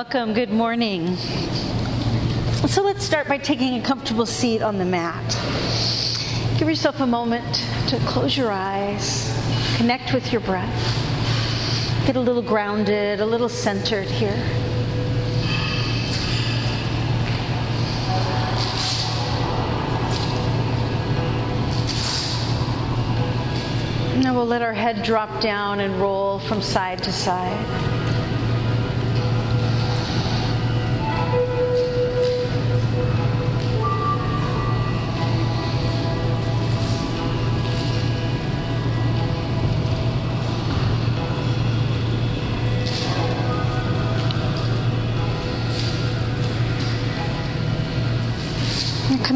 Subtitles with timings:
[0.00, 1.14] Welcome, good morning.
[2.66, 5.28] So let's start by taking a comfortable seat on the mat.
[6.58, 9.30] Give yourself a moment to close your eyes,
[9.76, 10.74] connect with your breath,
[12.06, 14.34] get a little grounded, a little centered here.
[24.22, 27.99] Now we'll let our head drop down and roll from side to side.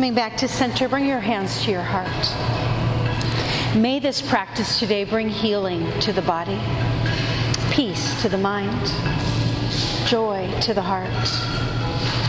[0.05, 3.75] Coming back to center, bring your hands to your heart.
[3.75, 6.61] May this practice today bring healing to the body,
[7.71, 8.93] peace to the mind,
[10.07, 11.09] joy to the heart,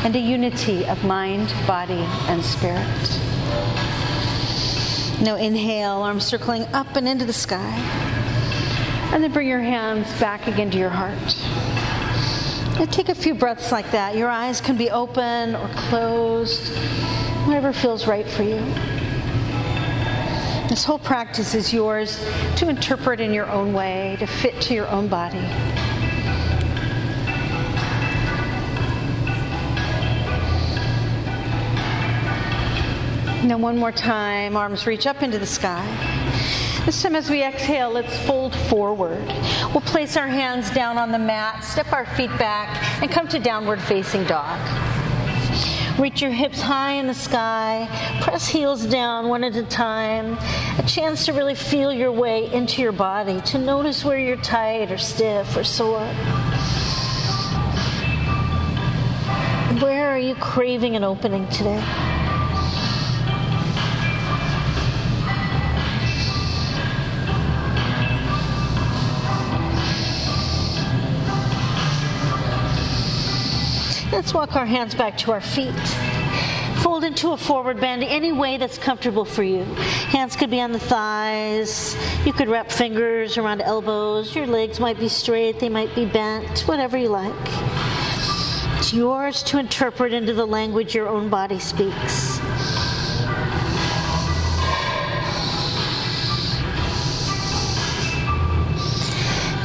[0.05, 2.79] and a unity of mind, body, and spirit.
[5.21, 7.75] Now inhale, arms circling up and into the sky.
[9.11, 11.35] And then bring your hands back again to your heart.
[12.79, 14.15] Now take a few breaths like that.
[14.15, 16.71] Your eyes can be open or closed
[17.45, 18.57] whatever feels right for you.
[20.67, 22.19] This whole practice is yours
[22.55, 25.39] to interpret in your own way, to fit to your own body.
[33.47, 35.85] Now, one more time, arms reach up into the sky.
[36.83, 39.23] This time, as we exhale, let's fold forward.
[39.71, 43.37] We'll place our hands down on the mat, step our feet back, and come to
[43.37, 44.59] downward facing dog.
[45.99, 47.87] Reach your hips high in the sky.
[48.21, 50.37] Press heels down one at a time.
[50.77, 54.91] A chance to really feel your way into your body, to notice where you're tight
[54.91, 56.05] or stiff or sore.
[59.81, 62.14] Where are you craving an opening today?
[74.15, 75.75] Let's walk our hands back to our feet.
[76.81, 79.65] Fold into a forward bend any way that's comfortable for you.
[80.15, 81.97] Hands could be on the thighs.
[82.25, 84.33] You could wrap fingers around elbows.
[84.33, 87.33] Your legs might be straight, they might be bent, whatever you like.
[88.77, 92.39] It's yours to interpret into the language your own body speaks.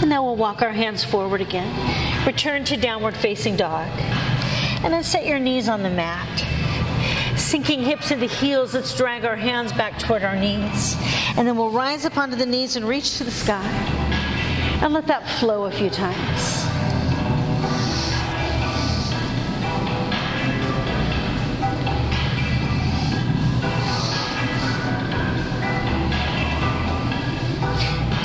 [0.01, 2.27] And now we'll walk our hands forward again.
[2.27, 3.89] Return to downward facing dog.
[4.83, 6.47] And then set your knees on the mat.
[7.39, 10.97] Sinking hips into heels, let's drag our hands back toward our knees.
[11.37, 13.67] And then we'll rise up onto the knees and reach to the sky.
[14.83, 16.65] And let that flow a few times.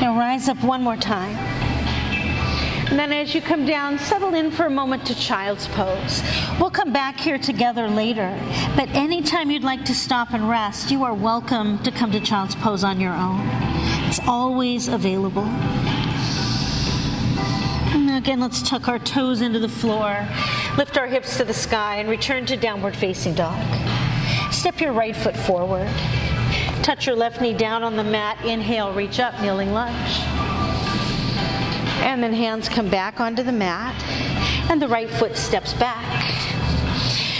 [0.01, 1.54] Now rise up one more time.
[2.87, 6.21] And then as you come down, settle in for a moment to child's pose.
[6.59, 8.37] We'll come back here together later,
[8.75, 12.53] but anytime you'd like to stop and rest, you are welcome to come to child's
[12.55, 13.41] pose on your own.
[14.07, 15.45] It's always available.
[17.95, 20.27] And again, let's tuck our toes into the floor,
[20.77, 23.65] lift our hips to the sky, and return to downward facing dog.
[24.51, 25.89] Step your right foot forward.
[26.83, 28.45] Touch your left knee down on the mat.
[28.45, 30.34] Inhale, reach up, kneeling lunge.
[32.05, 34.01] And then hands come back onto the mat,
[34.69, 36.23] and the right foot steps back.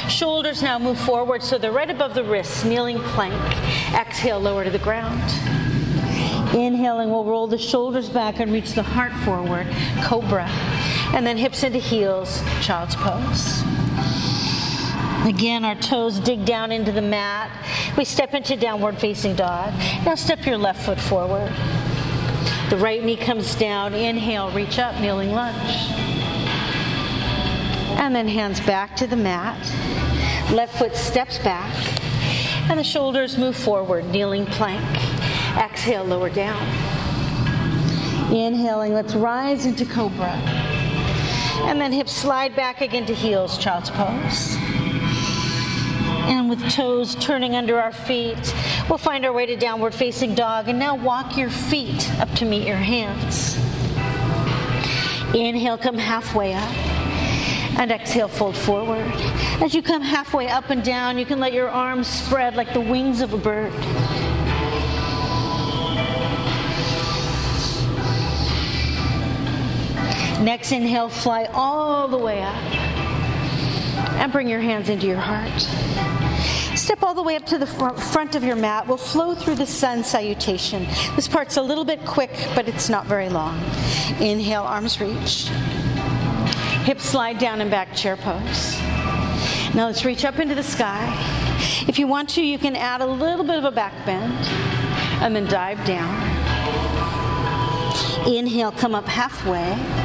[0.09, 3.33] Shoulders now move forward so they're right above the wrists, kneeling plank.
[3.93, 5.21] Exhale, lower to the ground.
[6.55, 9.67] Inhaling, we'll roll the shoulders back and reach the heart forward,
[10.03, 10.47] cobra.
[11.13, 13.61] And then hips into heels, child's pose.
[15.27, 17.51] Again, our toes dig down into the mat.
[17.97, 19.73] We step into downward facing dog.
[20.05, 21.51] Now step your left foot forward.
[22.69, 23.93] The right knee comes down.
[23.93, 25.55] Inhale, reach up, kneeling lunge.
[27.99, 29.59] And then hands back to the mat.
[30.51, 31.73] Left foot steps back.
[32.69, 34.83] And the shoulders move forward, kneeling plank.
[35.57, 36.61] Exhale, lower down.
[38.33, 40.33] Inhaling, let's rise into cobra.
[41.67, 44.57] And then hips slide back again to heels, child's pose.
[46.25, 48.53] And with toes turning under our feet,
[48.87, 50.67] We'll find our way to downward facing dog.
[50.69, 53.57] And now walk your feet up to meet your hands.
[55.33, 56.69] Inhale, come halfway up.
[57.79, 59.11] And exhale, fold forward.
[59.61, 62.79] As you come halfway up and down, you can let your arms spread like the
[62.79, 63.73] wings of a bird.
[70.43, 72.55] Next inhale, fly all the way up.
[74.19, 76.14] And bring your hands into your heart.
[76.85, 78.87] Step all the way up to the front of your mat.
[78.87, 80.85] We'll flow through the sun salutation.
[81.15, 83.57] This part's a little bit quick, but it's not very long.
[84.19, 85.47] Inhale, arms reach.
[86.85, 88.79] Hips slide down and back, chair pose.
[89.73, 91.11] Now let's reach up into the sky.
[91.87, 94.31] If you want to, you can add a little bit of a back bend
[95.23, 96.13] and then dive down.
[98.27, 100.04] Inhale, come up halfway.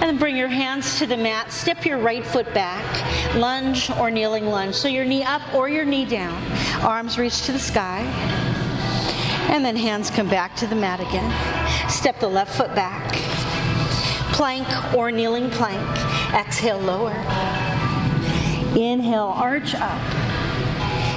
[0.00, 1.50] And then bring your hands to the mat.
[1.50, 3.34] Step your right foot back.
[3.34, 4.76] Lunge or kneeling lunge.
[4.76, 6.40] So your knee up or your knee down.
[6.82, 8.02] Arms reach to the sky.
[9.50, 11.90] And then hands come back to the mat again.
[11.90, 13.12] Step the left foot back.
[14.34, 15.84] Plank or kneeling plank.
[16.32, 17.16] Exhale, lower.
[18.78, 20.00] Inhale, arch up.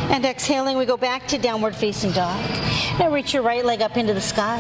[0.09, 2.43] And exhaling, we go back to downward facing dog.
[2.97, 4.59] Now reach your right leg up into the sky.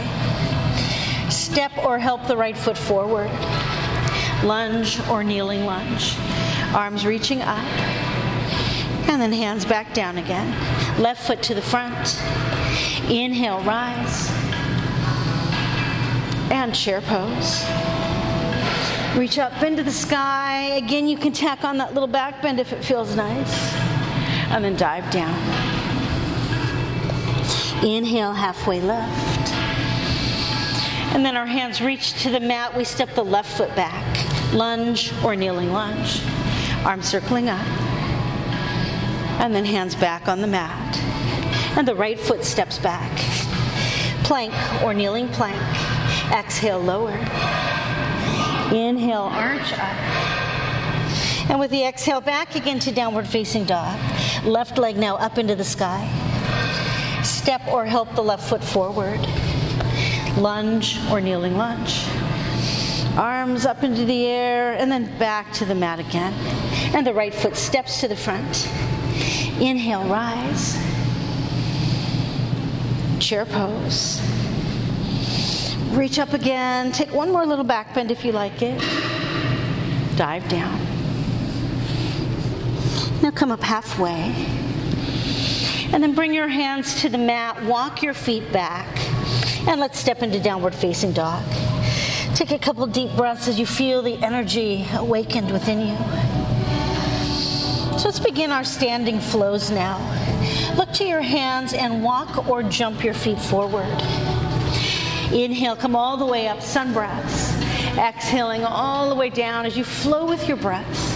[1.31, 3.31] Step or help the right foot forward
[4.43, 6.15] lunge or kneeling lunge.
[6.73, 7.65] Arms reaching up,
[9.09, 10.49] and then hands back down again.
[11.01, 12.19] Left foot to the front.
[13.09, 14.29] Inhale, rise.
[16.49, 17.65] And chair pose.
[19.17, 20.61] Reach up into the sky.
[20.77, 23.73] Again, you can tack on that little back bend if it feels nice.
[24.49, 25.35] And then dive down.
[27.83, 29.51] Inhale, halfway left.
[31.13, 32.75] And then our hands reach to the mat.
[32.75, 36.21] We step the left foot back lunge or kneeling lunge.
[36.85, 37.65] Arms circling up.
[39.39, 40.97] And then hands back on the mat.
[41.77, 43.11] And the right foot steps back.
[44.23, 44.53] Plank
[44.83, 45.61] or kneeling plank.
[46.31, 47.17] Exhale, lower.
[48.73, 50.31] Inhale, arch up.
[51.49, 53.99] And with the exhale, back again to downward facing dog.
[54.45, 56.07] Left leg now up into the sky.
[57.23, 59.19] Step or help the left foot forward.
[60.37, 62.05] Lunge or kneeling lunge.
[63.17, 66.33] Arms up into the air and then back to the mat again.
[66.95, 68.69] And the right foot steps to the front.
[69.59, 70.77] Inhale, rise.
[73.19, 74.21] Chair pose.
[75.91, 76.91] Reach up again.
[76.93, 78.79] Take one more little back bend if you like it.
[80.15, 80.79] Dive down.
[83.21, 84.33] Now come up halfway.
[85.93, 87.61] And then bring your hands to the mat.
[87.63, 88.87] Walk your feet back.
[89.67, 91.43] And let's step into downward facing dog.
[92.41, 95.95] Take a couple deep breaths as you feel the energy awakened within you.
[97.99, 99.99] So let's begin our standing flows now.
[100.75, 103.85] Look to your hands and walk or jump your feet forward.
[105.31, 107.53] Inhale, come all the way up, sun breaths.
[107.95, 111.15] Exhaling all the way down as you flow with your breaths.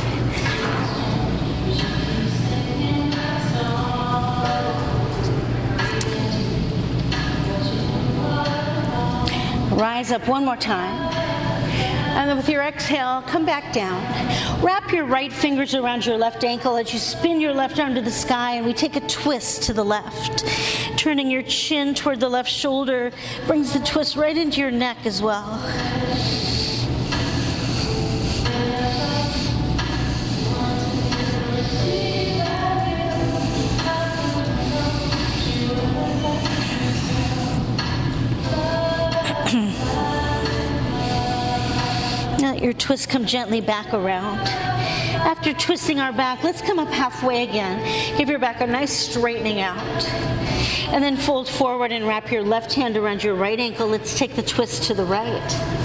[9.75, 11.14] Rise up one more time.
[12.15, 14.01] And then with your exhale, come back down.
[14.63, 18.01] Wrap your right fingers around your left ankle as you spin your left arm to
[18.01, 20.45] the sky, and we take a twist to the left.
[20.97, 23.11] Turning your chin toward the left shoulder
[23.47, 25.61] brings the twist right into your neck as well.
[42.65, 44.39] Your twist come gently back around.
[44.39, 48.17] After twisting our back, let's come up halfway again.
[48.17, 49.77] Give your back a nice straightening out.
[50.89, 53.87] And then fold forward and wrap your left hand around your right ankle.
[53.87, 55.84] Let's take the twist to the right.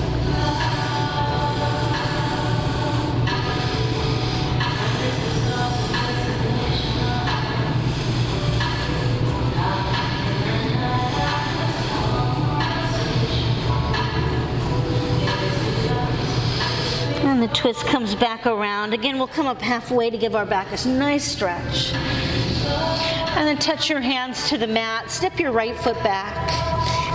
[17.60, 18.94] Twist comes back around.
[18.94, 21.92] Again, we'll come up halfway to give our back a nice stretch.
[21.92, 25.10] And then touch your hands to the mat.
[25.10, 26.34] Step your right foot back.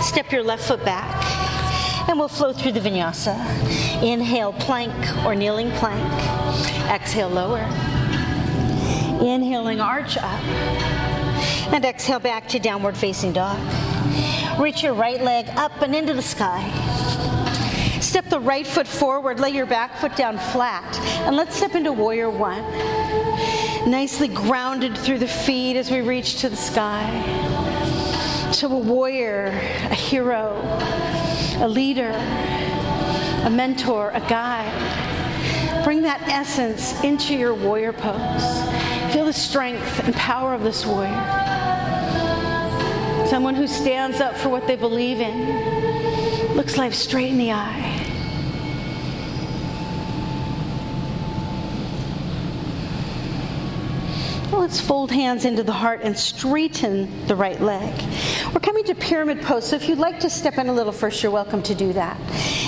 [0.00, 2.08] Step your left foot back.
[2.08, 3.34] And we'll flow through the vinyasa.
[4.04, 4.94] Inhale, plank
[5.26, 6.12] or kneeling plank.
[6.88, 7.64] Exhale, lower.
[9.20, 10.44] Inhaling, arch up.
[11.72, 13.58] And exhale back to downward facing dog.
[14.60, 16.62] Reach your right leg up and into the sky.
[18.16, 21.92] Step the right foot forward, lay your back foot down flat, and let's step into
[21.92, 22.62] warrior one.
[23.90, 27.04] Nicely grounded through the feet as we reach to the sky.
[28.52, 30.56] To a warrior, a hero,
[31.60, 32.08] a leader,
[33.44, 35.84] a mentor, a guide.
[35.84, 39.12] Bring that essence into your warrior pose.
[39.12, 41.12] Feel the strength and power of this warrior.
[43.28, 48.05] Someone who stands up for what they believe in, looks life straight in the eye
[54.56, 57.94] Let's fold hands into the heart and straighten the right leg.
[58.52, 61.22] We're coming to pyramid pose, so if you'd like to step in a little first,
[61.22, 62.18] you're welcome to do that.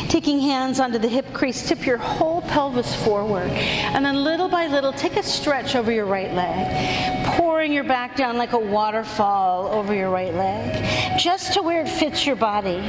[0.08, 3.50] Taking hands onto the hip crease, tip your whole pelvis forward.
[3.50, 8.14] And then little by little, take a stretch over your right leg, pouring your back
[8.14, 12.80] down like a waterfall over your right leg, just to where it fits your body.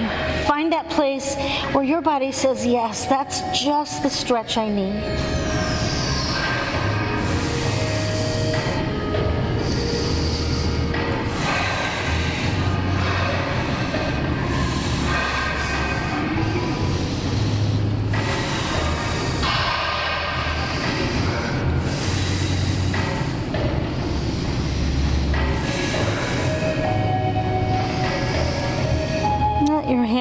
[0.46, 1.36] Find that place
[1.74, 5.49] where your body says, Yes, that's just the stretch I need.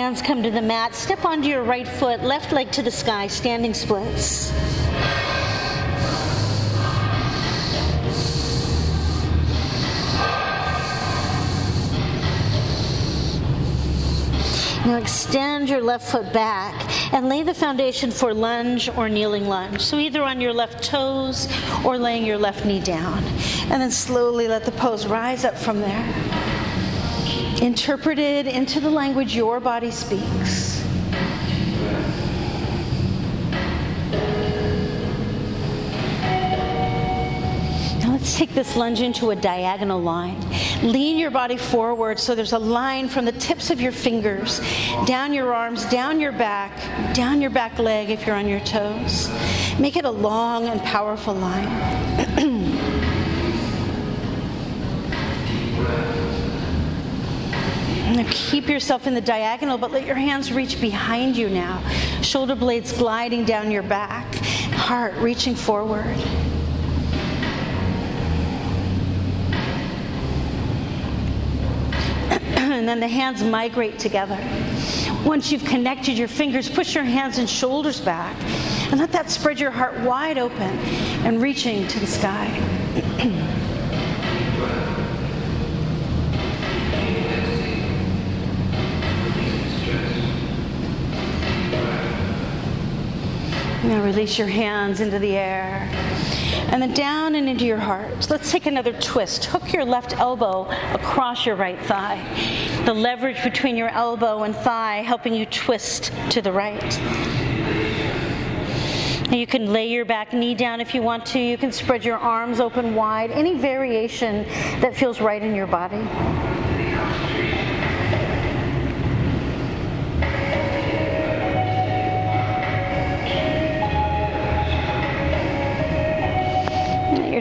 [0.08, 0.94] Hands come to the mat.
[0.94, 4.50] Step onto your right foot, left leg to the sky, standing splits.
[14.86, 16.72] Now extend your left foot back
[17.12, 19.82] and lay the foundation for lunge or kneeling lunge.
[19.82, 21.48] So either on your left toes
[21.84, 23.22] or laying your left knee down.
[23.70, 26.27] And then slowly let the pose rise up from there
[27.60, 30.84] interpreted into the language your body speaks.
[38.00, 40.40] Now let's take this lunge into a diagonal line.
[40.82, 44.60] Lean your body forward so there's a line from the tips of your fingers
[45.06, 46.72] down your arms, down your back,
[47.14, 49.28] down your back leg if you're on your toes.
[49.80, 52.27] Make it a long and powerful line.
[58.30, 61.82] Keep yourself in the diagonal, but let your hands reach behind you now.
[62.22, 66.04] Shoulder blades gliding down your back, heart reaching forward.
[72.30, 74.38] and then the hands migrate together.
[75.24, 78.36] Once you've connected your fingers, push your hands and shoulders back
[78.90, 80.78] and let that spread your heart wide open
[81.26, 82.48] and reaching to the sky.
[93.88, 95.88] Now release your hands into the air.
[96.70, 98.28] And then down and into your heart.
[98.28, 99.46] Let's take another twist.
[99.46, 102.22] Hook your left elbow across your right thigh.
[102.84, 106.98] The leverage between your elbow and thigh helping you twist to the right.
[109.32, 111.38] You can lay your back knee down if you want to.
[111.38, 113.30] You can spread your arms open wide.
[113.30, 114.44] Any variation
[114.80, 116.06] that feels right in your body.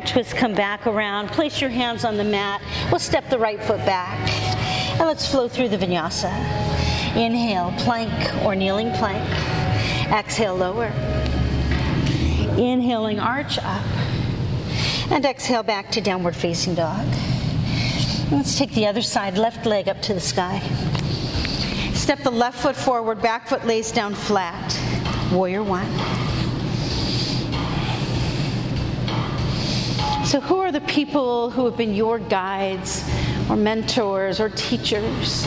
[0.08, 1.30] Twist come back around.
[1.30, 2.62] Place your hands on the mat.
[2.90, 4.18] We'll step the right foot back.
[4.94, 6.32] And let's flow through the vinyasa.
[7.16, 8.12] Inhale, plank
[8.44, 9.24] or kneeling plank.
[10.12, 10.88] Exhale, lower.
[12.58, 13.86] Inhaling, arch up.
[15.12, 17.06] And exhale back to downward facing dog.
[18.32, 20.60] Let's take the other side, left leg up to the sky.
[21.94, 24.80] Step the left foot forward, back foot lays down flat.
[25.32, 26.17] Warrior one.
[30.28, 33.10] So, who are the people who have been your guides
[33.50, 35.46] or mentors or teachers?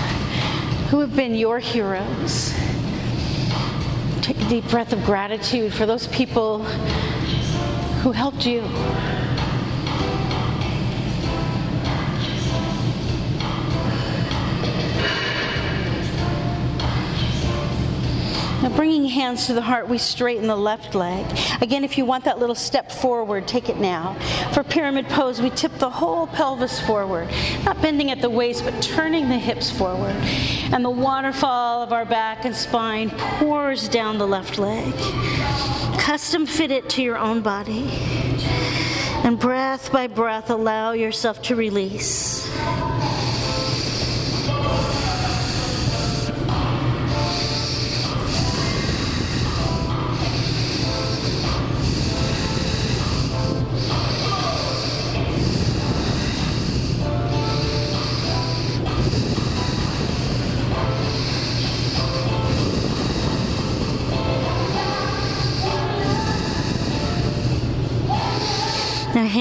[0.88, 2.54] Who have been your heroes?
[4.22, 6.64] Take a deep breath of gratitude for those people
[8.00, 8.62] who helped you.
[18.62, 21.24] Now, bringing hands to the heart, we straighten the left leg.
[21.62, 24.14] Again, if you want that little step forward, take it now.
[24.52, 27.28] For pyramid pose, we tip the whole pelvis forward,
[27.64, 30.14] not bending at the waist, but turning the hips forward.
[30.72, 34.92] And the waterfall of our back and spine pours down the left leg.
[35.98, 37.88] Custom fit it to your own body.
[39.24, 42.46] And breath by breath, allow yourself to release.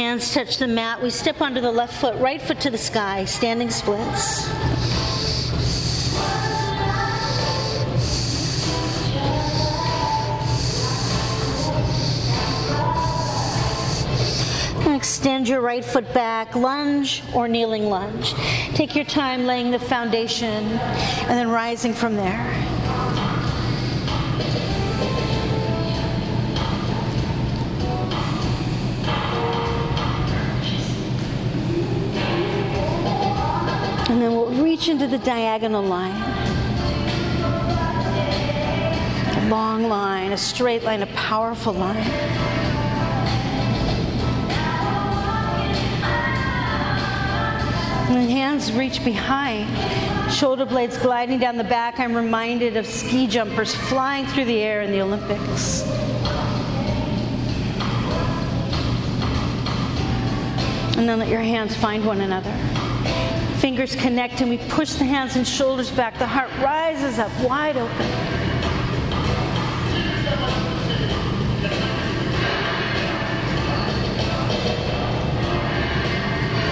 [0.10, 1.00] Hands touch the mat.
[1.04, 4.50] We step onto the left foot, right foot to the sky, standing splits.
[14.88, 18.34] Extend your right foot back, lunge or kneeling lunge.
[18.74, 22.69] Take your time laying the foundation and then rising from there.
[34.64, 36.16] Reach into the diagonal line.
[39.38, 41.98] A long line, a straight line, a powerful line.
[48.10, 49.70] And hands reach behind,
[50.32, 52.00] shoulder blades gliding down the back.
[52.00, 55.84] I'm reminded of ski jumpers flying through the air in the Olympics.
[60.98, 62.89] And then let your hands find one another.
[63.70, 66.18] Fingers connect and we push the hands and shoulders back.
[66.18, 68.08] The heart rises up wide open.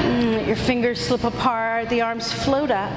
[0.10, 2.92] Mm, your fingers slip apart, the arms float up.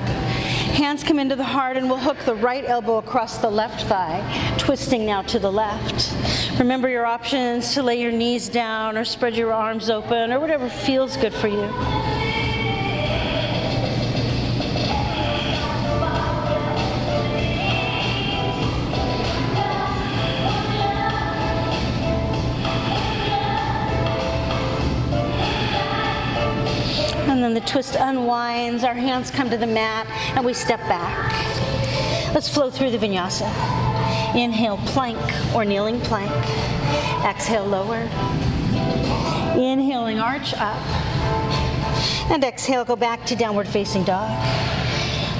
[0.72, 4.54] Hands come into the heart, and we'll hook the right elbow across the left thigh,
[4.56, 6.58] twisting now to the left.
[6.58, 10.70] Remember your options to lay your knees down or spread your arms open or whatever
[10.70, 12.09] feels good for you.
[27.70, 31.32] Twist unwinds, our hands come to the mat, and we step back.
[32.34, 33.46] Let's flow through the vinyasa.
[34.34, 35.18] Inhale, plank
[35.54, 36.32] or kneeling plank.
[37.24, 38.00] Exhale, lower.
[39.56, 40.82] Inhaling, arch up.
[42.32, 44.30] And exhale, go back to downward facing dog.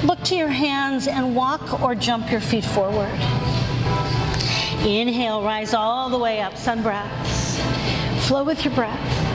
[0.05, 3.11] Look to your hands and walk or jump your feet forward.
[4.85, 7.59] Inhale, rise all the way up, sun breaths.
[8.25, 9.30] Flow with your breath.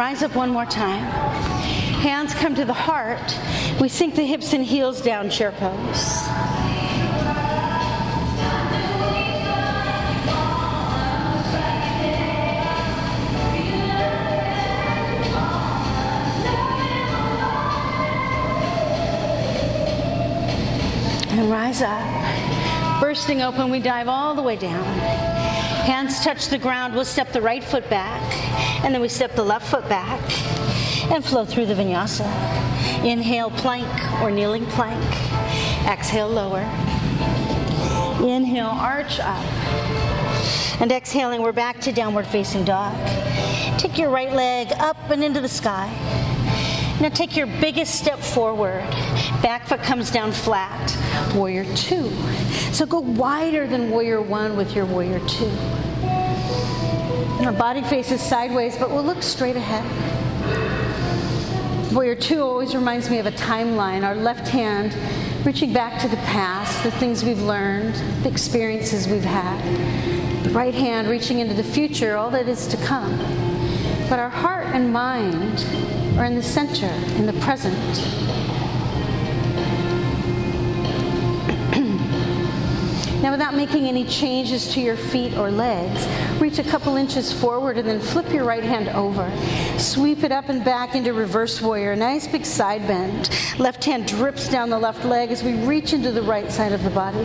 [0.00, 1.04] Rise up one more time.
[2.00, 3.38] Hands come to the heart.
[3.78, 6.26] We sink the hips and heels down, chair pose.
[21.28, 23.02] And rise up.
[23.02, 24.82] Bursting open, we dive all the way down.
[25.84, 26.94] Hands touch the ground.
[26.94, 28.22] We'll step the right foot back,
[28.82, 30.20] and then we step the left foot back
[31.10, 32.26] and flow through the vinyasa.
[33.04, 33.88] Inhale, plank
[34.22, 35.02] or kneeling plank.
[35.86, 36.60] Exhale, lower.
[38.22, 39.44] Inhale, arch up.
[40.80, 42.94] And exhaling, we're back to downward facing dog.
[43.78, 45.88] Take your right leg up and into the sky.
[47.00, 48.82] Now take your biggest step forward.
[49.42, 50.96] Back foot comes down flat.
[51.34, 52.10] Warrior two.
[52.72, 55.50] So go wider than warrior one with your warrior two.
[57.44, 59.84] Our body faces sideways, but we'll look straight ahead.
[61.92, 64.04] Warrior two always reminds me of a timeline.
[64.04, 64.94] Our left hand
[65.44, 70.44] reaching back to the past, the things we've learned, the experiences we've had.
[70.44, 73.16] The right hand reaching into the future, all that is to come.
[74.10, 75.64] But our heart and mind
[76.18, 77.74] are in the center, in the present.
[83.30, 86.04] Now, without making any changes to your feet or legs,
[86.40, 89.30] reach a couple inches forward and then flip your right hand over.
[89.78, 91.94] Sweep it up and back into reverse warrior.
[91.94, 93.30] Nice big side bend.
[93.56, 96.82] Left hand drips down the left leg as we reach into the right side of
[96.82, 97.24] the body.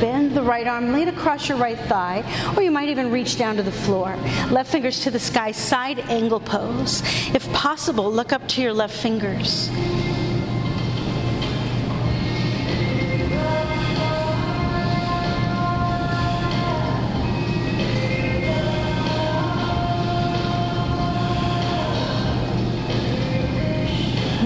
[0.00, 2.24] Bend the right arm, lay it across your right thigh,
[2.56, 4.16] or you might even reach down to the floor.
[4.50, 7.02] Left fingers to the sky, side angle pose.
[7.34, 9.70] If possible, look up to your left fingers.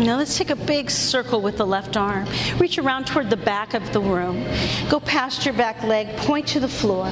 [0.01, 2.27] Now let's take a big circle with the left arm.
[2.59, 4.47] Reach around toward the back of the room.
[4.89, 7.07] Go past your back leg, point to the floor.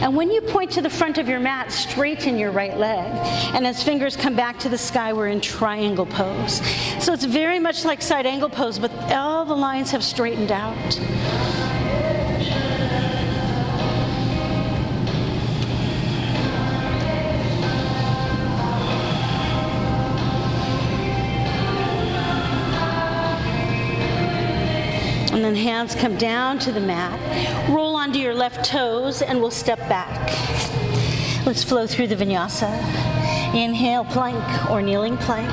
[0.00, 3.06] And when you point to the front of your mat, straighten your right leg.
[3.54, 6.60] And as fingers come back to the sky, we're in triangle pose.
[7.02, 10.76] So it's very much like side angle pose, but all the lines have straightened out.
[25.48, 27.18] Then hands come down to the mat.
[27.70, 30.28] Roll onto your left toes and we'll step back.
[31.46, 32.68] Let's flow through the vinyasa.
[33.54, 35.48] Inhale, plank or kneeling plank.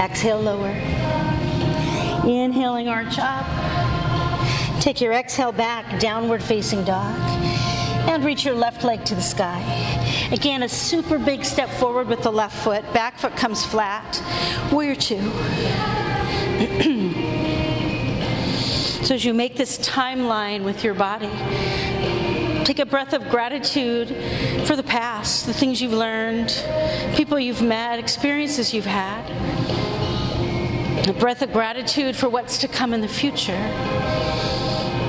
[0.00, 0.70] Exhale, lower.
[2.26, 3.44] Inhaling, arch up.
[4.80, 7.14] Take your exhale back, downward facing dog.
[8.08, 9.60] And reach your left leg to the sky.
[10.32, 12.82] Again, a super big step forward with the left foot.
[12.94, 14.22] Back foot comes flat.
[14.72, 15.20] Warrior two.
[19.04, 21.30] so as you make this timeline with your body,
[22.64, 24.08] Take a breath of gratitude
[24.66, 26.64] for the past, the things you've learned,
[27.14, 29.30] people you've met, experiences you've had.
[31.06, 33.60] A breath of gratitude for what's to come in the future.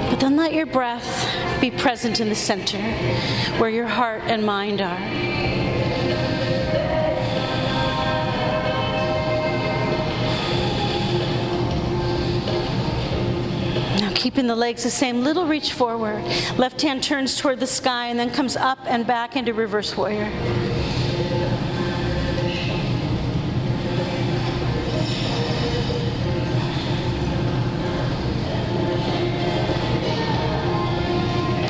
[0.09, 2.81] But then let your breath be present in the center
[3.57, 5.64] where your heart and mind are.
[14.25, 15.21] Keeping the legs the same.
[15.21, 16.23] Little reach forward.
[16.57, 20.23] Left hand turns toward the sky and then comes up and back into reverse warrior.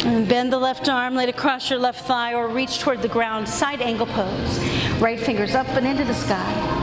[0.06, 3.10] And bend the left arm, lay it across your left thigh, or reach toward the
[3.10, 4.60] ground, side angle pose.
[5.02, 6.75] Right fingers up and into the sky.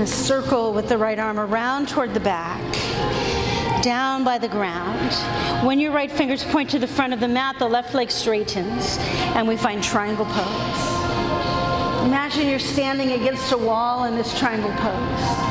[0.00, 2.62] And a circle with the right arm around toward the back,
[3.82, 5.12] down by the ground.
[5.62, 8.96] When your right fingers point to the front of the mat, the left leg straightens,
[9.36, 12.06] and we find triangle pose.
[12.06, 15.49] Imagine you're standing against a wall in this triangle pose.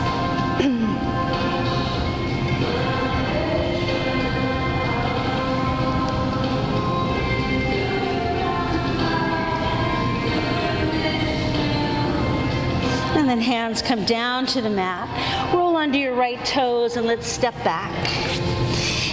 [13.30, 15.54] Then hands come down to the mat.
[15.54, 17.92] Roll onto your right toes and let's step back.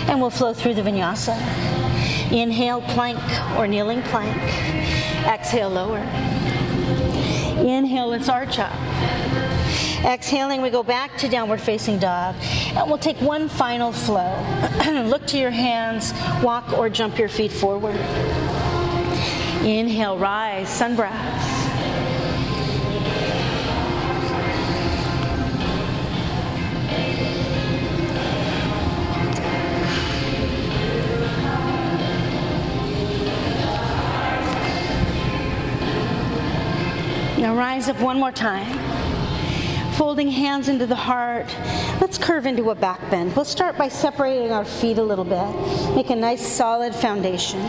[0.09, 1.37] And we'll flow through the vinyasa.
[2.33, 3.19] Inhale, plank
[3.59, 4.37] or kneeling plank.
[5.27, 5.99] Exhale, lower.
[7.59, 8.73] Inhale, let's arch up.
[10.05, 12.37] Exhaling, we go back to downward facing dog.
[12.41, 14.43] And we'll take one final flow.
[15.07, 17.97] Look to your hands, walk or jump your feet forward.
[19.65, 21.46] Inhale, rise, sun breath.
[37.87, 38.77] Rise up one more time.
[39.93, 41.47] Folding hands into the heart.
[42.01, 43.37] Let's curve into a back bend.
[43.37, 45.95] We'll start by separating our feet a little bit.
[45.95, 47.63] Make a nice solid foundation.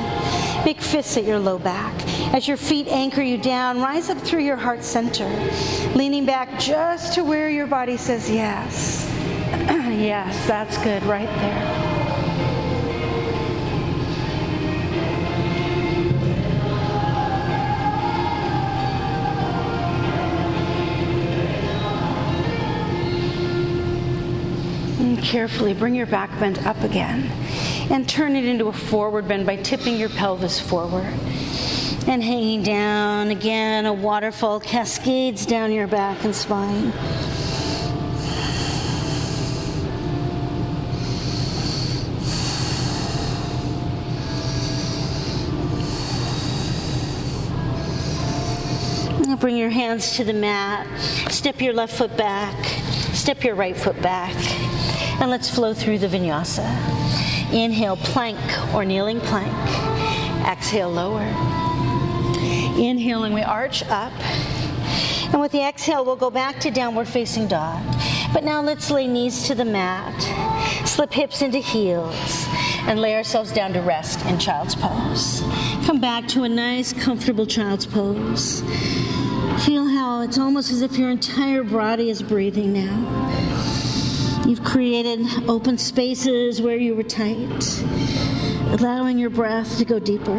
[0.66, 1.94] Make fists at your low back.
[2.34, 5.30] As your feet anchor you down, rise up through your heart center,
[5.94, 9.08] leaning back just to where your body says yes.
[9.52, 11.87] yes, that's good right there.
[25.22, 27.30] Carefully bring your back bend up again
[27.92, 31.14] and turn it into a forward bend by tipping your pelvis forward.
[32.08, 36.94] And hanging down again, a waterfall cascades down your back and spine.
[49.40, 50.88] Bring your hands to the mat.
[51.30, 52.66] Step your left foot back.
[53.14, 54.77] Step your right foot back.
[55.20, 56.66] And let's flow through the vinyasa.
[57.52, 58.38] Inhale, plank
[58.74, 59.52] or kneeling plank.
[60.48, 61.26] Exhale, lower.
[62.78, 64.14] Inhaling, we arch up.
[65.34, 67.84] And with the exhale, we'll go back to downward facing dog.
[68.34, 72.46] But now let's lay knees to the mat, slip hips into heels,
[72.82, 75.42] and lay ourselves down to rest in child's pose.
[75.86, 78.62] Come back to a nice, comfortable child's pose.
[79.66, 83.27] Feel how it's almost as if your entire body is breathing now.
[84.48, 87.84] You've created open spaces where you were tight,
[88.80, 90.38] allowing your breath to go deeper.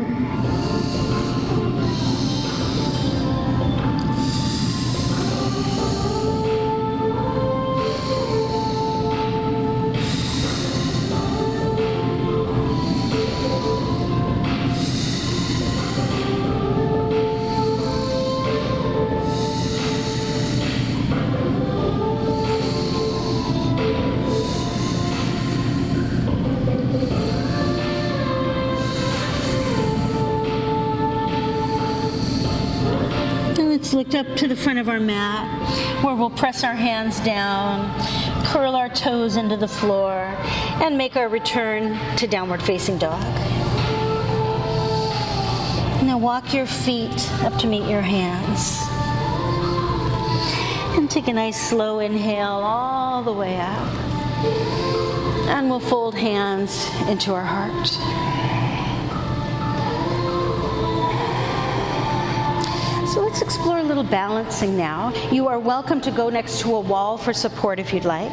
[34.39, 37.93] To the front of our mat where we'll press our hands down,
[38.45, 40.33] curl our toes into the floor,
[40.81, 43.21] and make our return to downward facing dog.
[46.05, 48.79] Now walk your feet up to meet your hands.
[50.97, 53.89] And take a nice slow inhale all the way up.
[55.49, 58.28] And we'll fold hands into our heart.
[63.09, 65.15] So let's explore a little balancing now.
[65.33, 68.31] You are welcome to go next to a wall for support if you'd like.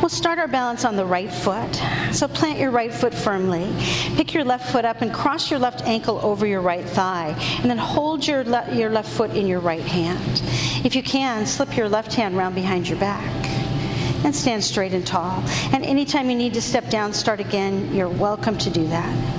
[0.00, 1.74] We'll start our balance on the right foot.
[2.10, 3.70] So plant your right foot firmly.
[4.16, 7.34] Pick your left foot up and cross your left ankle over your right thigh.
[7.60, 10.42] And then hold your, le- your left foot in your right hand.
[10.86, 13.30] If you can, slip your left hand round behind your back
[14.24, 15.44] and stand straight and tall.
[15.70, 19.33] And anytime you need to step down, start again, you're welcome to do that.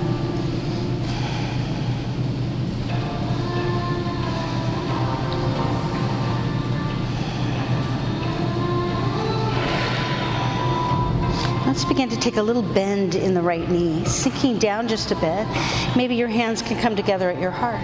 [11.76, 15.14] Let's begin to take a little bend in the right knee, sinking down just a
[15.16, 15.46] bit.
[15.94, 17.76] Maybe your hands can come together at your heart.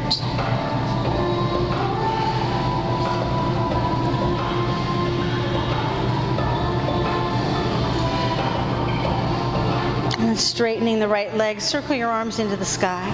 [10.21, 13.07] And straightening the right leg, circle your arms into the sky.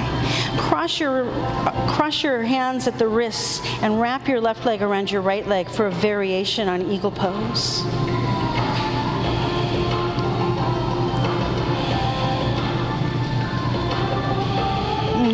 [0.59, 1.25] Cross your,
[1.89, 5.69] cross your hands at the wrists and wrap your left leg around your right leg
[5.69, 7.83] for a variation on eagle pose.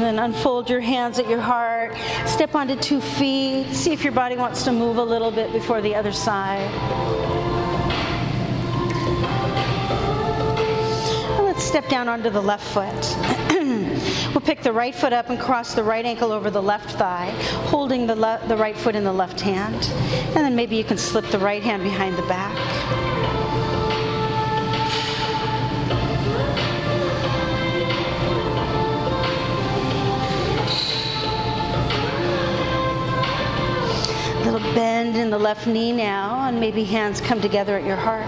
[0.04, 1.94] And unfold your hands at your heart.
[2.26, 3.72] Step onto two feet.
[3.72, 6.70] See if your body wants to move a little bit before the other side.
[11.54, 13.16] let's step down onto the left foot.
[14.34, 17.30] we'll pick the right foot up and cross the right ankle over the left thigh,
[17.68, 19.76] holding the, le- the right foot in the left hand.
[20.34, 23.13] And then maybe you can slip the right hand behind the back.
[34.54, 38.24] Little bend in the left knee now, and maybe hands come together at your heart.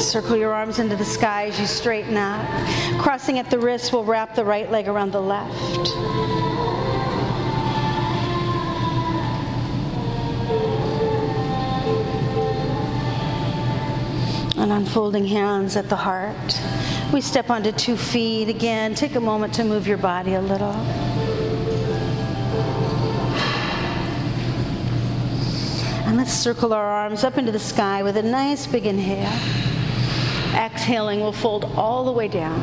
[0.00, 2.46] Circle your arms into the sky as you straighten up.
[2.98, 6.37] Crossing at the wrist, we'll wrap the right leg around the left.
[14.70, 16.60] And unfolding hands at the heart.
[17.10, 18.94] We step onto two feet again.
[18.94, 20.74] Take a moment to move your body a little.
[26.04, 29.32] And let's circle our arms up into the sky with a nice big inhale.
[30.54, 32.60] Exhaling, we'll fold all the way down.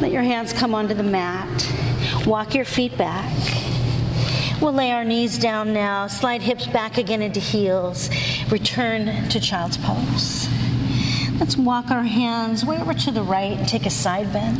[0.00, 1.74] Let your hands come onto the mat.
[2.26, 3.32] Walk your feet back.
[4.62, 8.08] We'll lay our knees down now, slide hips back again into heels,
[8.50, 10.48] return to child's pose.
[11.38, 14.58] Let's walk our hands way over to the right and take a side bend.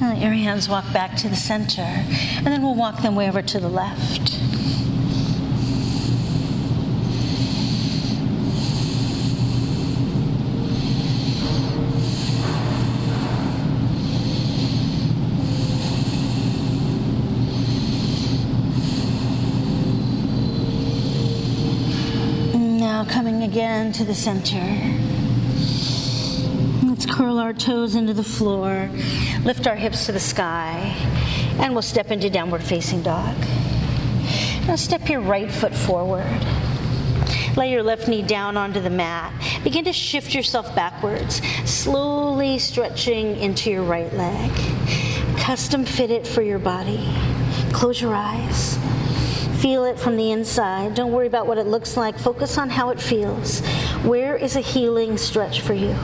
[0.00, 3.40] Let your hands walk back to the center, and then we'll walk them way over
[3.40, 4.32] to the left.
[23.04, 24.64] coming again to the center.
[26.88, 28.88] Let's curl our toes into the floor,
[29.44, 30.96] lift our hips to the sky,
[31.60, 33.36] and we'll step into downward facing dog.
[34.66, 36.24] Now step your right foot forward.
[37.54, 39.34] Lay your left knee down onto the mat.
[39.62, 44.50] Begin to shift yourself backwards, slowly stretching into your right leg.
[45.36, 47.06] Custom fit it for your body.
[47.74, 48.78] Close your eyes.
[49.62, 50.96] Feel it from the inside.
[50.96, 52.18] Don't worry about what it looks like.
[52.18, 53.60] Focus on how it feels.
[54.02, 55.94] Where is a healing stretch for you?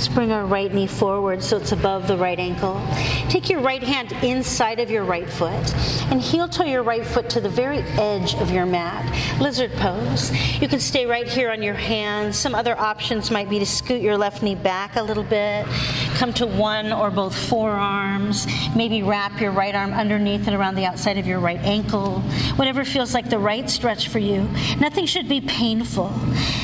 [0.00, 2.82] Let's bring our right knee forward so it's above the right ankle.
[3.28, 5.74] Take your right hand inside of your right foot
[6.10, 9.04] and heel toe your right foot to the very edge of your mat.
[9.42, 10.32] Lizard pose.
[10.58, 12.38] You can stay right here on your hands.
[12.38, 15.66] Some other options might be to scoot your left knee back a little bit,
[16.14, 20.86] come to one or both forearms, maybe wrap your right arm underneath and around the
[20.86, 22.20] outside of your right ankle,
[22.56, 24.48] whatever feels like the right stretch for you.
[24.78, 26.10] Nothing should be painful.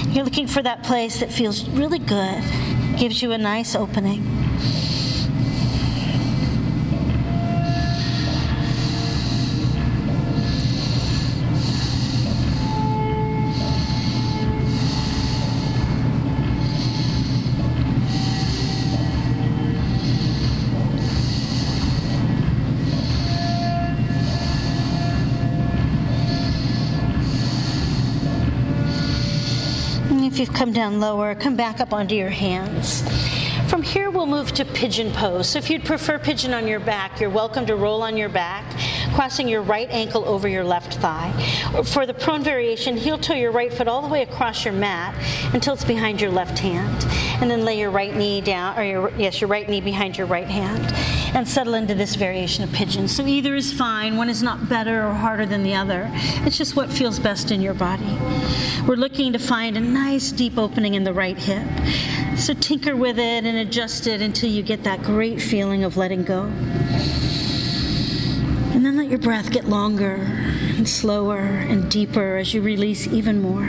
[0.09, 2.43] You're looking for that place that feels really good
[2.97, 4.46] gives you a nice opening.
[30.37, 33.01] If you've come down lower, come back up onto your hands.
[33.71, 35.49] From here, we'll move to pigeon pose.
[35.49, 38.63] So if you'd prefer pigeon on your back, you're welcome to roll on your back,
[39.15, 41.33] crossing your right ankle over your left thigh.
[41.87, 45.15] For the prone variation, heel toe your right foot all the way across your mat
[45.55, 47.07] until it's behind your left hand.
[47.41, 50.27] And then lay your right knee down, or your, yes, your right knee behind your
[50.27, 50.85] right hand.
[51.37, 53.09] And settle into this variation of pigeon.
[53.09, 54.17] So either is fine.
[54.17, 56.11] One is not better or harder than the other.
[56.47, 58.09] It's just what feels best in your body.
[58.89, 61.67] We're looking to find a nice deep opening in the right hip.
[62.39, 66.25] So tinker with it and adjust it until you get that great feeling of letting
[66.25, 66.45] go.
[68.73, 73.43] And then let your breath get longer and slower and deeper as you release even
[73.43, 73.69] more.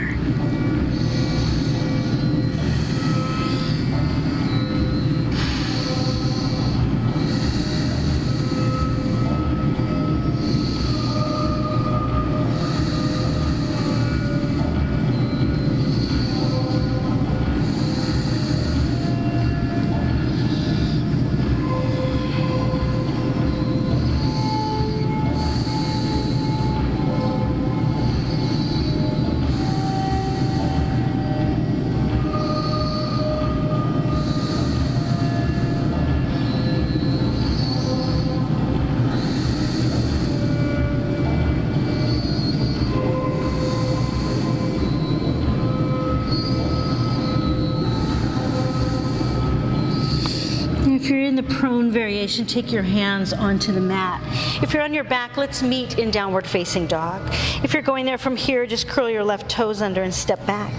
[52.28, 54.20] Prone take your hands onto the mat.
[54.62, 57.22] If you're on your back, let's meet in downward facing dog.
[57.64, 60.72] If you're going there from here, just curl your left toes under and step back.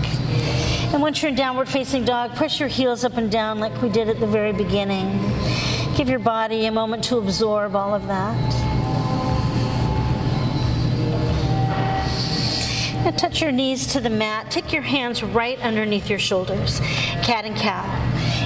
[0.94, 3.90] And once you're in downward facing dog, press your heels up and down like we
[3.90, 5.20] did at the very beginning.
[5.96, 8.38] Give your body a moment to absorb all of that.
[13.04, 14.52] Now touch your knees to the mat.
[14.52, 16.80] Take your hands right underneath your shoulders.
[17.24, 17.86] Cat and cow.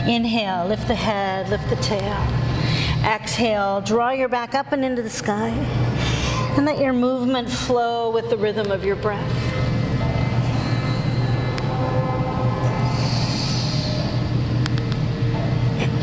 [0.07, 2.42] Inhale, lift the head, lift the tail.
[3.03, 5.49] Exhale, draw your back up and into the sky.
[6.55, 9.29] And let your movement flow with the rhythm of your breath.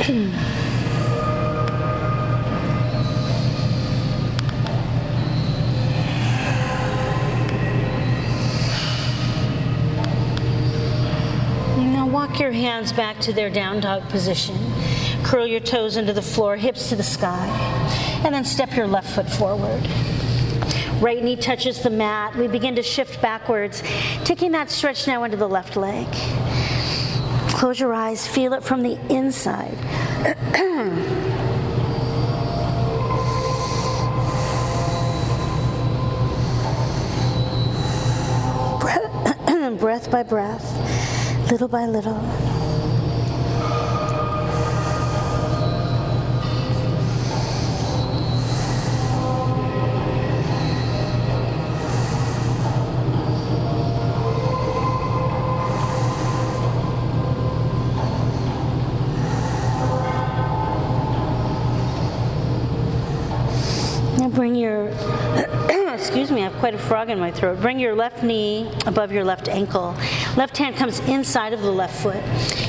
[11.79, 14.57] Now walk your hands back to their down dog position.
[15.25, 17.47] Curl your toes into the floor, hips to the sky.
[18.25, 19.83] And then step your left foot forward.
[21.01, 22.37] Right knee touches the mat.
[22.37, 23.83] We begin to shift backwards,
[24.25, 26.07] taking that stretch now into the left leg.
[27.55, 29.79] Close your eyes, feel it from the inside.
[39.79, 42.50] breath, by breath, little by little.
[64.51, 64.89] Bring your,
[65.95, 67.61] excuse me, I have quite a frog in my throat.
[67.61, 69.95] Bring your left knee above your left ankle.
[70.37, 72.21] Left hand comes inside of the left foot.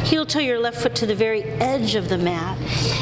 [0.06, 2.56] Heel toe your left foot to the very edge of the mat.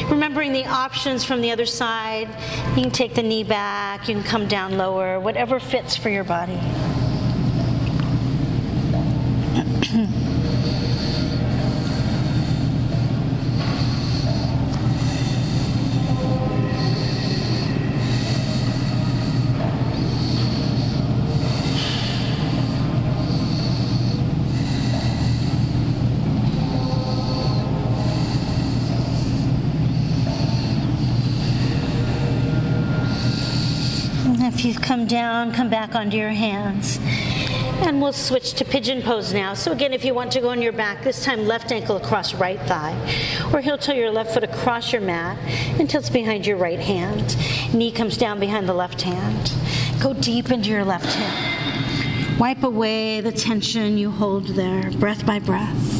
[0.09, 2.29] Remembering the options from the other side,
[2.77, 6.23] you can take the knee back, you can come down lower, whatever fits for your
[6.23, 6.59] body.
[34.89, 36.97] Come down, come back onto your hands.
[37.85, 39.53] And we'll switch to pigeon pose now.
[39.53, 42.33] So, again, if you want to go on your back, this time left ankle across
[42.33, 42.97] right thigh,
[43.53, 45.37] or heel toe your left foot across your mat
[45.79, 47.37] until it's behind your right hand.
[47.71, 49.53] Knee comes down behind the left hand.
[50.01, 52.39] Go deep into your left hip.
[52.39, 55.98] Wipe away the tension you hold there, breath by breath.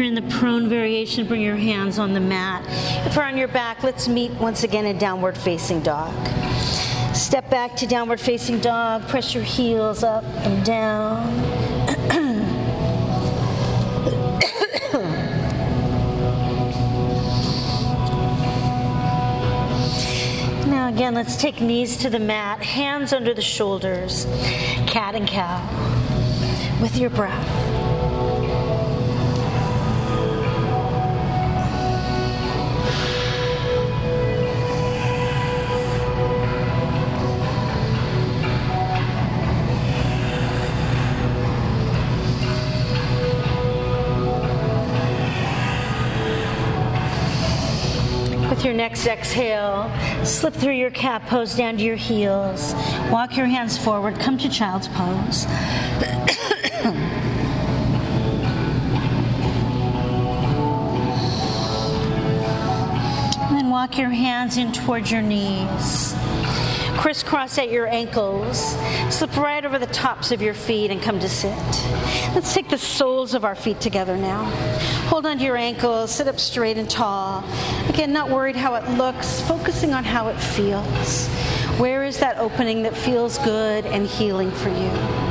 [0.00, 2.64] You're in the prone variation, bring your hands on the mat.
[3.06, 6.14] If you're on your back, let's meet once again in downward facing dog.
[7.14, 9.06] Step back to downward facing dog.
[9.08, 11.36] Press your heels up and down.
[20.70, 24.24] now, again, let's take knees to the mat, hands under the shoulders,
[24.86, 25.60] cat and cow,
[26.80, 27.59] with your breath.
[48.70, 49.90] Your next exhale,
[50.24, 52.72] slip through your cat pose down to your heels.
[53.10, 55.46] Walk your hands forward, come to child's pose.
[63.48, 66.09] and then walk your hands in towards your knees.
[67.00, 68.76] Crisscross at your ankles.
[69.08, 71.56] Slip right over the tops of your feet and come to sit.
[72.34, 74.44] Let's take the soles of our feet together now.
[75.08, 77.42] Hold onto your ankles, sit up straight and tall.
[77.88, 81.28] Again, not worried how it looks, focusing on how it feels.
[81.78, 85.29] Where is that opening that feels good and healing for you?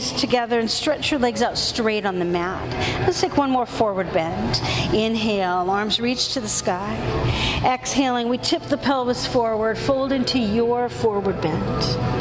[0.00, 2.68] Knees together and stretch your legs out straight on the mat.
[3.00, 4.60] Let's take one more forward bend.
[4.94, 6.96] Inhale, arms reach to the sky.
[7.64, 12.19] Exhaling, we tip the pelvis forward, fold into your forward bend.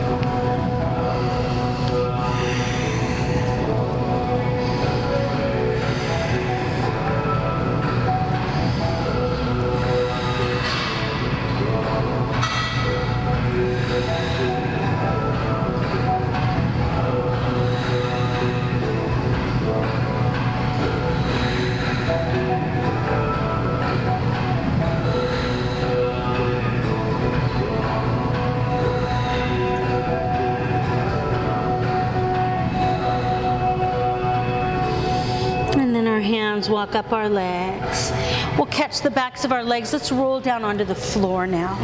[36.96, 38.12] Up our legs.
[38.58, 39.94] We'll catch the backs of our legs.
[39.94, 41.78] Let's roll down onto the floor now.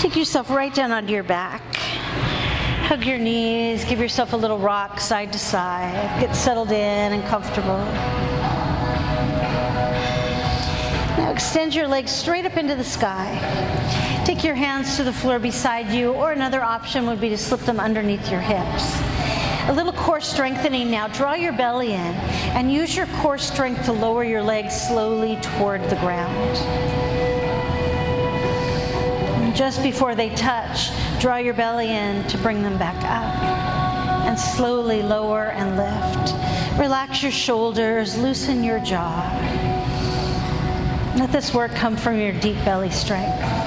[0.00, 1.62] Take yourself right down onto your back.
[2.90, 3.84] Hug your knees.
[3.84, 6.20] Give yourself a little rock side to side.
[6.20, 7.78] Get settled in and comfortable.
[11.18, 13.28] Now extend your legs straight up into the sky.
[14.24, 17.60] Take your hands to the floor beside you, or another option would be to slip
[17.60, 19.19] them underneath your hips.
[19.68, 21.08] A little core strengthening now.
[21.08, 22.14] Draw your belly in
[22.56, 26.56] and use your core strength to lower your legs slowly toward the ground.
[29.42, 30.90] And just before they touch,
[31.20, 33.60] draw your belly in to bring them back up.
[34.30, 36.34] and slowly lower and lift.
[36.78, 39.28] Relax your shoulders, loosen your jaw.
[41.18, 43.59] Let this work come from your deep belly strength.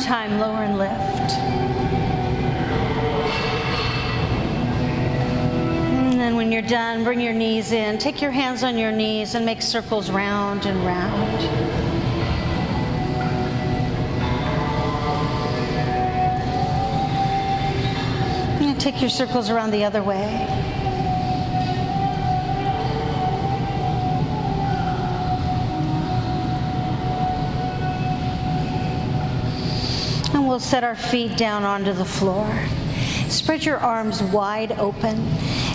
[0.00, 1.32] Time, lower and lift.
[6.10, 7.98] And then when you're done, bring your knees in.
[7.98, 11.78] Take your hands on your knees and make circles round and round.
[18.78, 20.77] Take your circles around the other way.
[30.58, 32.52] We'll set our feet down onto the floor.
[33.28, 35.16] Spread your arms wide open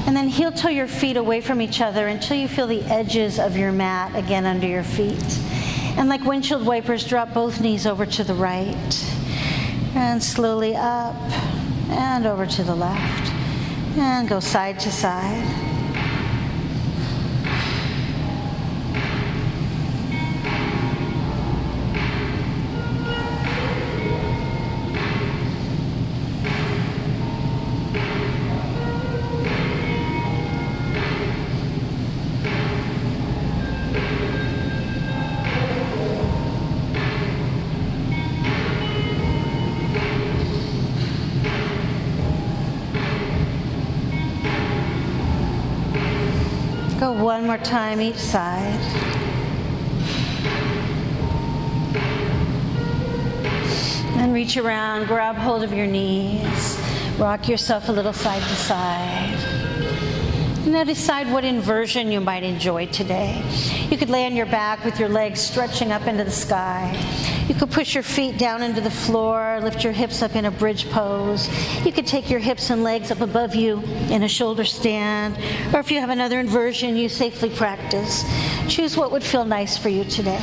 [0.06, 3.40] and then heel toe your feet away from each other until you feel the edges
[3.40, 5.40] of your mat again under your feet.
[5.96, 9.16] And like windshield wipers, drop both knees over to the right
[9.96, 11.16] and slowly up
[11.90, 13.32] and over to the left
[13.98, 15.63] and go side to side.
[47.54, 48.80] More time each side.
[54.18, 56.82] And reach around, grab hold of your knees,
[57.20, 59.38] rock yourself a little side to side.
[60.64, 63.44] And Now decide what inversion you might enjoy today.
[63.92, 66.90] You could lay on your back with your legs stretching up into the sky.
[67.48, 70.52] You could push your feet down into the floor, lift your hips up in a
[70.52, 71.50] bridge pose.
[71.86, 75.38] You could take your hips and legs up above you in a shoulder stand.
[75.74, 78.24] Or if you have another inversion you safely practice,
[78.70, 80.42] choose what would feel nice for you today.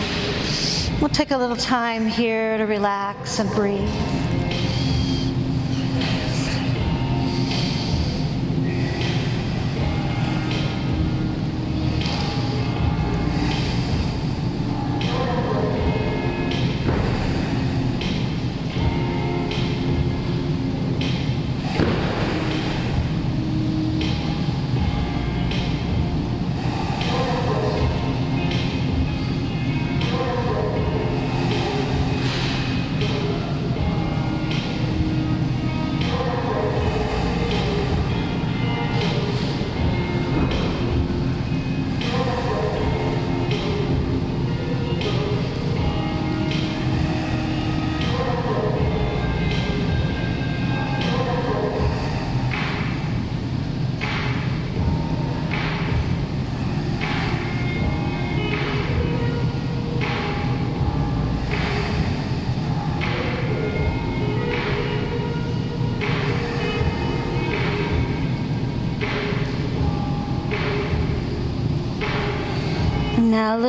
[1.01, 4.30] We'll take a little time here to relax and breathe.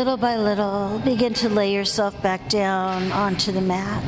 [0.03, 4.03] Little by little, begin to lay yourself back down onto the mat.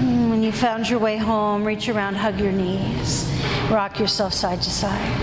[0.00, 3.30] Mm, when you found your way home, reach around, hug your knees,
[3.70, 5.20] rock yourself side to side.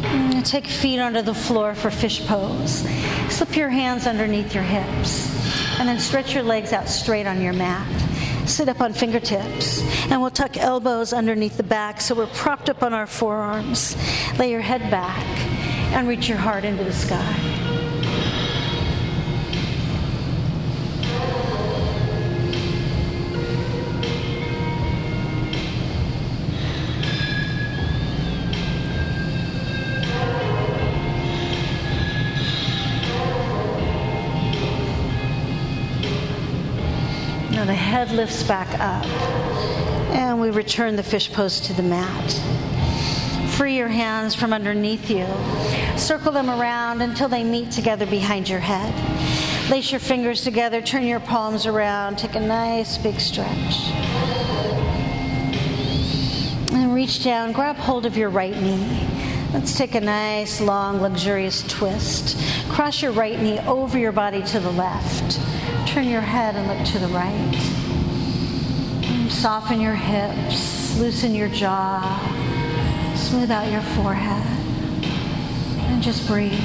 [0.00, 2.88] Mm, take feet onto the floor for fish pose.
[3.28, 5.28] Slip your hands underneath your hips
[5.78, 8.01] and then stretch your legs out straight on your mat.
[8.46, 12.82] Sit up on fingertips, and we'll tuck elbows underneath the back so we're propped up
[12.82, 13.96] on our forearms.
[14.38, 15.24] Lay your head back
[15.94, 17.61] and reach your heart into the sky.
[37.62, 39.06] Now the head lifts back up.
[40.16, 42.32] And we return the fish pose to the mat.
[43.52, 45.24] Free your hands from underneath you.
[45.96, 48.92] Circle them around until they meet together behind your head.
[49.70, 53.92] Lace your fingers together, turn your palms around, take a nice big stretch.
[56.72, 59.08] And reach down, grab hold of your right knee.
[59.52, 62.36] Let's take a nice, long, luxurious twist.
[62.70, 65.38] Cross your right knee over your body to the left.
[65.92, 67.52] Turn your head and look to the right.
[69.30, 72.00] Soften your hips, loosen your jaw,
[73.14, 74.42] smooth out your forehead,
[75.90, 76.58] and just breathe.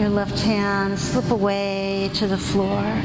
[0.00, 3.02] your left hand, slip away to the floor.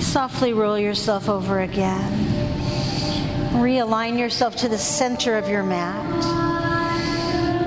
[0.00, 2.10] Softly roll yourself over again.
[3.52, 6.24] Realign yourself to the center of your mat.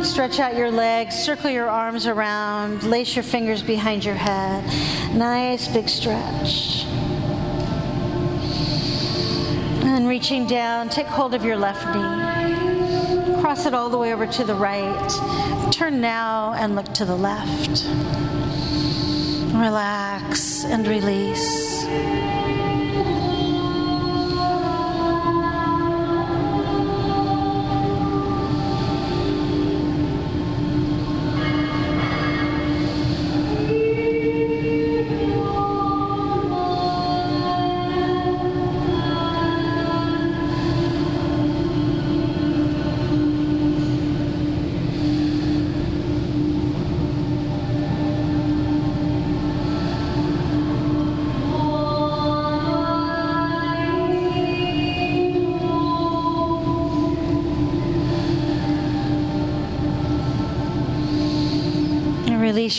[0.05, 4.61] Stretch out your legs, circle your arms around, lace your fingers behind your head.
[5.15, 6.83] Nice big stretch.
[9.85, 13.39] And reaching down, take hold of your left knee.
[13.39, 15.71] Cross it all the way over to the right.
[15.71, 18.26] Turn now and look to the left.
[19.59, 22.36] Relax and release.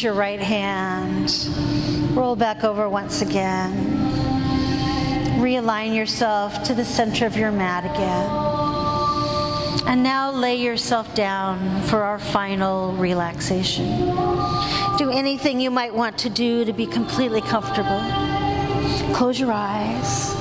[0.02, 1.32] Your right hand.
[2.16, 3.72] Roll back over once again.
[5.40, 8.48] Realign yourself to the center of your mat again.
[9.88, 13.86] And now lay yourself down for our final relaxation.
[14.98, 18.00] Do anything you might want to do to be completely comfortable.
[19.14, 20.34] Close your eyes.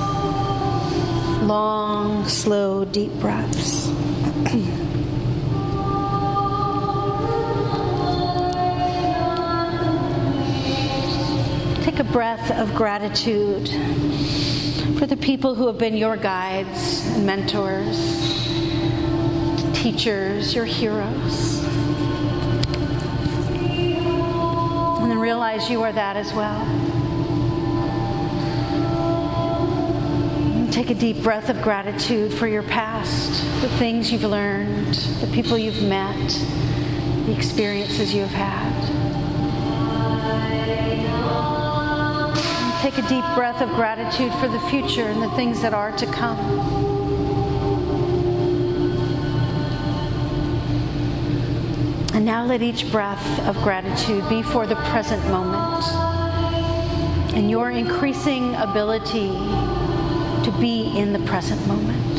[1.42, 3.88] Long, slow, deep breaths.
[11.98, 13.68] Take a breath of gratitude
[15.00, 17.98] for the people who have been your guides mentors,
[19.74, 21.64] teachers, your heroes.
[25.00, 26.62] And then realize you are that as well.
[30.54, 35.28] And take a deep breath of gratitude for your past, the things you've learned, the
[35.34, 36.30] people you've met,
[37.26, 38.67] the experiences you have had.
[42.88, 46.06] Take a deep breath of gratitude for the future and the things that are to
[46.06, 46.38] come.
[52.14, 55.84] And now let each breath of gratitude be for the present moment
[57.36, 59.32] and your increasing ability
[60.44, 62.16] to be in the present moment.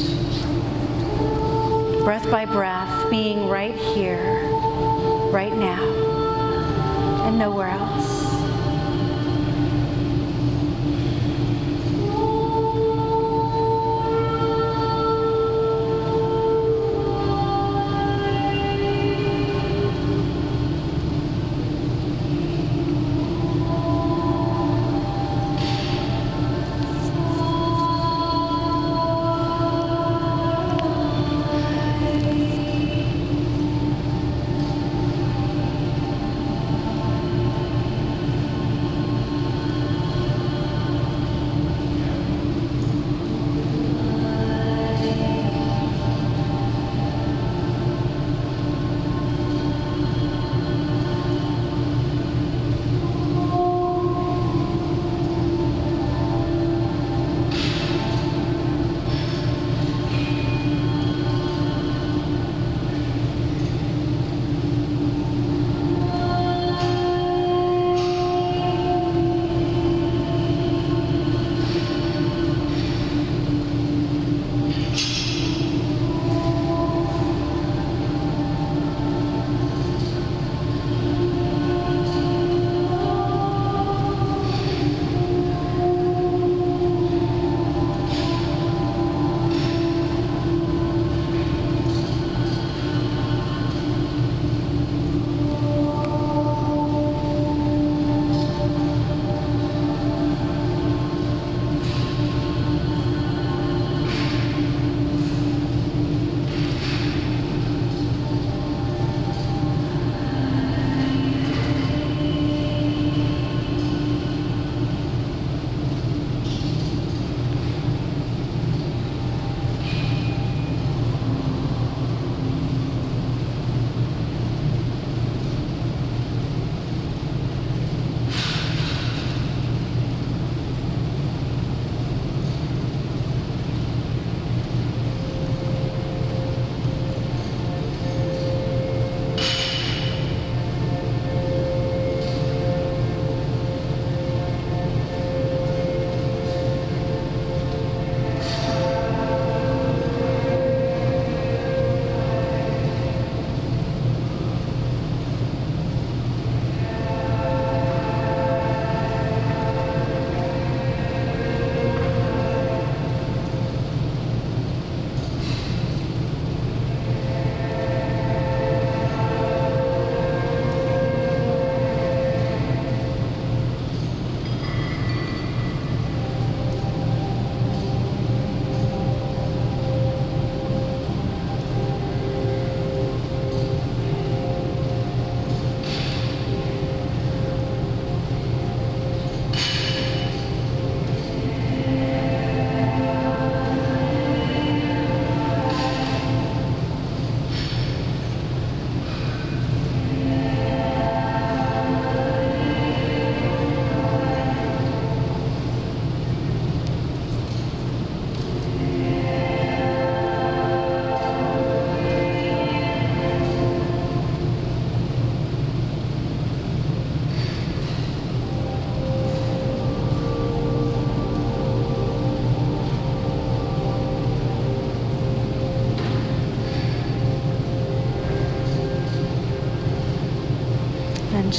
[2.03, 4.43] Breath by breath, being right here,
[5.31, 5.83] right now,
[7.25, 7.88] and nowhere else.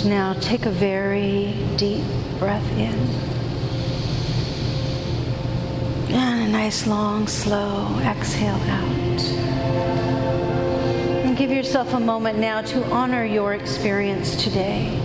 [0.01, 2.05] And now take a very deep
[2.39, 2.95] breath in.
[6.15, 9.21] And a nice, long, slow exhale out.
[11.25, 14.99] And give yourself a moment now to honor your experience today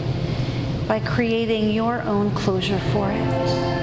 [0.87, 3.74] by creating your own closure for it.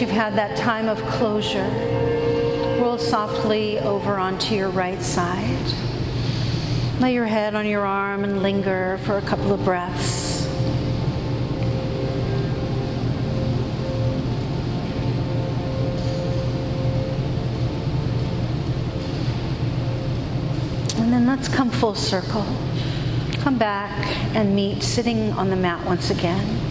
[0.00, 1.68] You've had that time of closure,
[2.80, 5.72] roll softly over onto your right side.
[7.00, 10.46] Lay your head on your arm and linger for a couple of breaths.
[20.96, 22.44] And then let's come full circle.
[23.38, 26.65] Come back and meet sitting on the mat once again.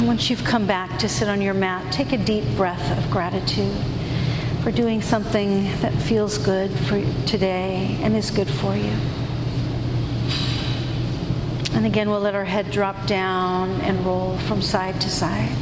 [0.00, 3.76] Once you've come back to sit on your mat, take a deep breath of gratitude
[4.62, 8.92] for doing something that feels good for today and is good for you.
[11.74, 15.54] And again, we'll let our head drop down and roll from side to side.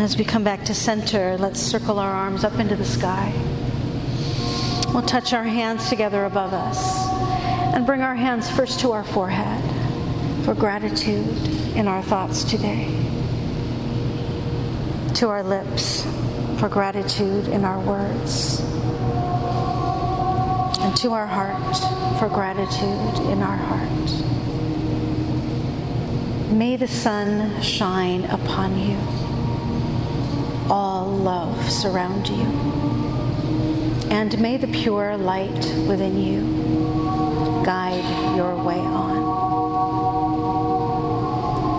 [0.00, 3.34] And as we come back to center, let's circle our arms up into the sky.
[4.94, 7.06] We'll touch our hands together above us
[7.74, 9.62] and bring our hands first to our forehead
[10.46, 11.36] for gratitude
[11.76, 12.86] in our thoughts today,
[15.16, 16.06] to our lips
[16.58, 18.60] for gratitude in our words,
[20.80, 24.10] and to our heart for gratitude in our heart.
[26.54, 29.19] May the sun shine upon you
[30.70, 32.46] all love surround you.
[34.10, 36.42] And may the pure light within you
[37.64, 39.10] guide your way on.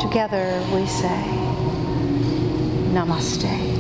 [0.02, 1.24] Together we say,
[2.92, 3.71] Namaste.